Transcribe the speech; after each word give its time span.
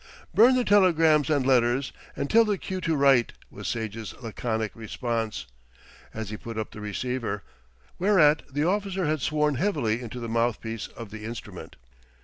"Burn 0.33 0.55
the 0.55 0.63
telegrams 0.65 1.29
and 1.29 1.45
letters 1.45 1.93
and 2.15 2.27
tell 2.27 2.43
the 2.43 2.57
queue 2.57 2.81
to 2.81 2.95
write," 2.95 3.33
was 3.51 3.67
Sage's 3.67 4.15
laconic 4.19 4.71
response, 4.75 5.45
as 6.11 6.31
he 6.31 6.37
put 6.37 6.57
up 6.57 6.71
the 6.71 6.81
receiver, 6.81 7.43
whereat 7.99 8.41
the 8.51 8.63
officer 8.65 9.05
had 9.05 9.21
sworn 9.21 9.57
heavily 9.61 10.01
into 10.01 10.19
the 10.19 10.27
mouth 10.27 10.59
piece 10.59 10.87
of 10.87 11.11
the 11.11 11.23
instrument. 11.23 11.75